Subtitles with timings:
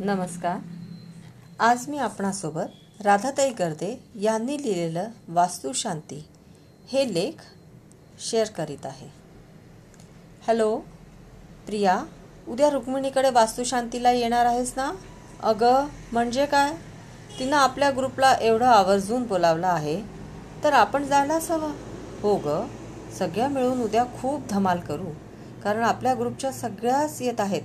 [0.00, 0.58] नमस्कार.
[1.60, 3.88] आज मी आपणासोबत राधाताई गर्दे
[4.20, 6.20] यांनी लिहिलेलं वास्तुशांती
[6.88, 7.42] हे लेख
[8.20, 9.08] शेअर करीत आहे.
[10.46, 10.76] हॅलो
[11.66, 11.98] प्रिया
[12.48, 14.90] उद्या रुक्मिणीकडे वास्तुशांतीला येणार आहेस ना?
[15.42, 16.72] अगं म्हणजे काय?
[17.38, 20.00] तिनं आपल्या ग्रुपला एवढं आवर्जून बोलावलं आहे
[20.64, 21.72] तर आपण जायलाच हवं
[22.22, 22.60] हो ग
[23.18, 25.10] सगळ्या मिळून उद्या खूप धमाल करू
[25.64, 27.62] कारण आपल्या ग्रुपच्या सगळ्याच येत आहेत.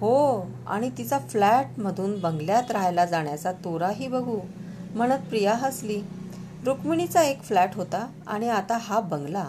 [0.00, 4.38] हो आणि तिचा फ्लॅटमधून बंगल्यात राहायला जाण्याचा तोराही बघू
[4.94, 6.00] म्हणत प्रिया हसली.
[6.64, 9.48] रुक्मिणीचा एक फ्लॅट होता आणि आता हा बंगला.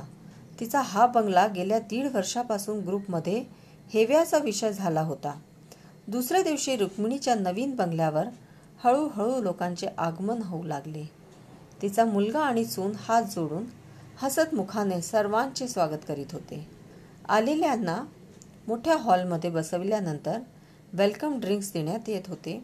[0.59, 3.43] तिचा हा बंगला गेल्या दीड वर्षापासून ग्रुपमध्ये
[3.93, 5.33] हेव्याचा विषय झाला होता.
[6.07, 8.25] दुसऱ्या दिवशी रुक्मिणीच्या नवीन बंगल्यावर
[8.83, 11.03] हळूहळू लोकांचे आगमन होऊ लागले.
[11.81, 13.63] तिचा मुलगा आणि सून हात जोडून
[14.21, 16.67] हसत मुखाने सर्वांचे स्वागत करीत होते.
[17.29, 18.03] आलेल्यांना
[18.69, 20.39] मोठ्या हॉलमध्ये बसविल्यानंतर
[20.93, 22.63] वेलकम ड्रिंक्स देण्यात येत होते.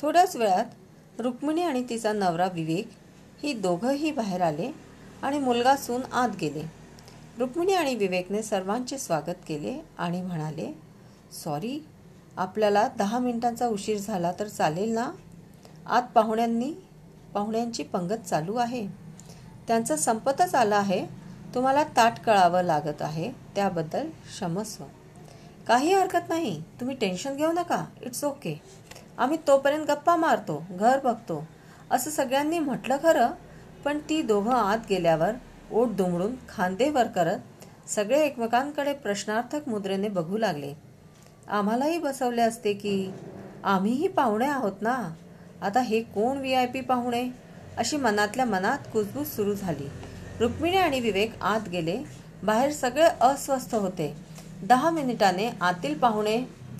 [0.00, 2.88] थोड्याच वेळात रुक्मिणी आणि तिचा नवरा विवेक
[3.42, 4.70] ही दोघंही बाहेर आले
[5.22, 6.62] आणि मुलगा सून आत गेले.
[7.38, 10.78] रुक्मिणी आणि विवेकने सर्वांचे स्वागत केले आणि म्हणाले
[11.44, 11.86] सॉरी
[12.36, 15.10] आपल्याला दहा मिनिटांचा उशीर झाला तर चालेल ना?
[15.86, 16.72] आत पाहुण्यांनी
[17.34, 18.86] पाहुण्यांची पंगत चालू आहे.
[19.68, 21.06] त्यांचं संपतच आलं आहे.
[21.54, 23.32] तुम्हाला ताट कळावं लागत आहे.
[23.54, 24.84] त्याबद्दल क्षमस्व.
[25.72, 26.60] काही हरकत नाही.
[26.80, 27.84] तुम्ही टेन्शन घेऊ नका.
[28.02, 28.54] इट्स ओके
[29.18, 31.44] आम्ही तोपर्यंत गप्पा मारतो घर बघतो.
[31.90, 33.30] असं सगळ्यांनी म्हटलं खरं
[33.84, 35.30] पण ती दोघं आत गेल्यावर
[35.72, 40.72] ओट दुमडून खांदेवर करत सगळे एकमेकांकडे प्रश्नार्थक मुद्रेने बघू लागले.
[41.48, 43.10] आम्हालाही बसवले असते की
[43.64, 44.96] आम्हीही पाहुणे आहोत ना.
[45.62, 47.22] आता हे कोण व्ही आय पी पाहुणे?
[47.78, 49.88] अशी मनातल्या मनात कुजबूज सुरू झाली.
[50.40, 51.96] रुक्मिणी आणि विवेक आत गेले.
[52.42, 54.31] बाहेर सगळे अस्वस्थ होते.
[54.62, 56.36] दहा मिनिटाने आतील पाहुणे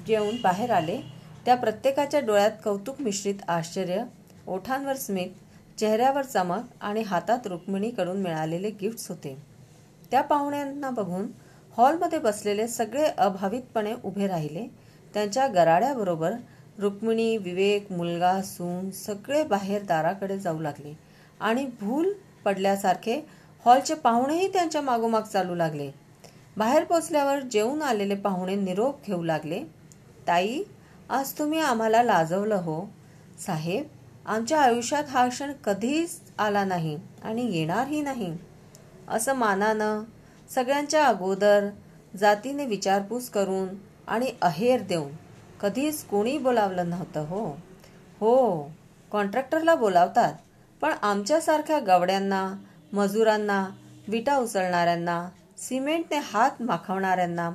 [0.06, 0.96] जेवून बाहेर आले.
[1.44, 4.02] त्या प्रत्येकाच्या डोळ्यात कौतुक मिश्रित आश्चर्य
[4.46, 5.30] ओठांवर स्मित
[5.78, 9.36] चेहऱ्यावर चमक आणि हातात रुक्मिणीकडून मिळालेले गिफ्ट्स होते.
[10.10, 11.26] त्या पाहुण्यांना बघून
[11.76, 14.66] हॉलमध्ये बसलेले सगळे अभावितपणे उभे राहिले.
[15.14, 16.34] त्यांच्या गराड्याबरोबर
[16.78, 20.94] रुक्मिणी विवेक मुलगा सून सगळे बाहेर दाराकडे जाऊ लागले
[21.40, 22.12] आणि भूल
[22.44, 23.20] पडल्यासारखे
[23.64, 25.90] हॉलचे पाहुणेही त्यांच्या मागोमाग चालू लागले.
[26.56, 29.62] बाहेर पोचल्यावर जेवून आलेले पाहुणे निरोप घेऊ लागले.
[30.28, 30.62] ताई
[31.10, 32.84] आज तुम्ही आम्हाला लाजवलं हो.
[33.40, 33.84] साहेब
[34.26, 38.32] आमच्या आयुष्यात हा क्षण कधीच आला नाही आणि येणारही नाही.
[39.08, 40.02] असं मानानं
[40.50, 41.68] सगळ्यांच्या अगोदर
[42.18, 43.68] जातीने विचारपूस करून
[44.08, 45.10] आणि अहेर देऊन
[45.60, 47.44] कधीच कोणी बोलावलं नव्हतं हो.
[48.20, 48.70] हो
[49.12, 50.34] कॉन्ट्रॅक्टरला बोलावतात
[50.82, 52.48] पण आमच्यासारख्या गवड्यांना
[52.92, 53.64] मजुरांना
[54.08, 55.22] विटा उचलणाऱ्यांना
[55.62, 57.50] सिमेंटने हात माखवणाऱ्यांना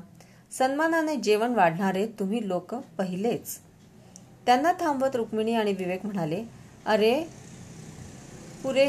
[0.57, 3.57] सन्मानाने जेवण वाढणारे तुम्ही लोक पहिलेच.
[4.45, 6.43] त्यांना थांबवत रुक्मिणी आणि विवेक म्हणाले
[6.85, 7.13] अरे
[8.63, 8.87] पुरे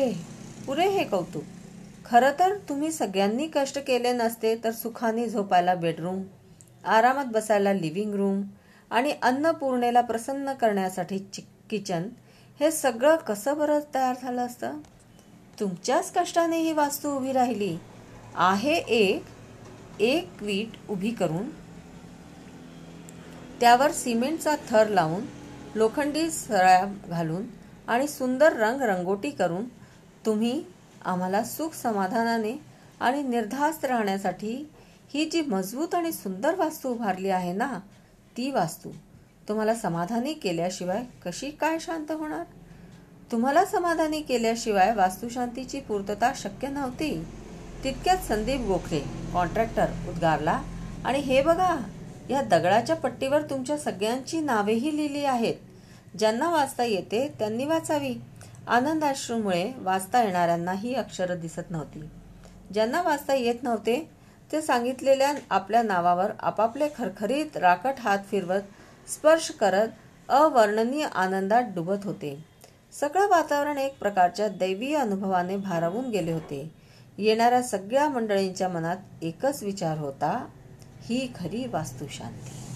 [0.67, 1.43] पुरे हे कौतुक.
[2.07, 6.23] खरं तर तुम्ही सगळ्यांनी कष्ट केले नसते तर सुखाने झोपायला बेडरूम
[6.85, 8.43] आरामात बसायला लिव्हिंग रूम
[8.91, 11.19] आणि अन्नपूर्णेला प्रसन्न करण्यासाठी
[11.71, 12.09] किचन
[12.61, 14.79] हे सगळं कसं बरं तयार झालं असतं?
[15.61, 17.77] तुमच्याच कष्टाने ही वास्तू उभी राहिली.
[18.41, 21.49] आहे एक एक वीट उभी करून
[23.61, 25.25] त्यावर सिमेंटचा थर लावून
[25.75, 27.47] लोखंडी सळ्या घालून
[27.89, 29.65] आणि सुंदर रंग रंगोटी करून
[30.27, 30.63] तुम्ही
[31.05, 32.53] आम्हाला सुख समाधानाने
[33.01, 34.55] आणि निर्धास्त राहण्यासाठी
[35.15, 37.79] ही जी मजबूत आणि सुंदर वास्तू उभारली आहे ना
[38.37, 38.91] ती वास्तू
[39.49, 42.45] तुम्हाला समाधानी केल्याशिवाय कशी काय शांत होणार?
[43.33, 47.25] तुम्हाला समाधानी केल्याशिवाय वास्तुशांतीची पूर्तता शक्य नव्हती.
[47.85, 49.01] तितक्यात संदीप गोखले
[49.33, 50.61] कॉन्ट्रॅक्टर उद्गारला
[51.05, 51.77] आणि हे बघा
[52.31, 55.55] या दगडाच्या पट्टीवर तुमच्या सगळ्यांची नावेही लिहिली आहेत.
[56.19, 58.15] ज्यांना वाचता येते त्यांनी वाचावी.
[58.69, 62.01] आनंदाश्रूमुळे वाचता येणाऱ्यांना ही अक्षरं दिसत नव्हती.
[62.75, 64.11] ज्यांना वाचता येत नव्हते
[64.53, 68.61] ते सांगितलेल्या आपल्या नावावर आपापले खरखरीत राकट हात फिरवत
[69.09, 69.89] स्पर्श करत
[70.29, 72.45] अवर्णनीय आनंदात डुबत होते.
[73.01, 76.78] सगळं वातावरण एक प्रकारच्या दैवीय अनुभवाने भारावून गेले होते.
[77.19, 80.47] येणाऱ्या सगळ्या मंडळींच्या मनात एकच विचार होता
[81.03, 82.68] ही खरी वास्तुशांती.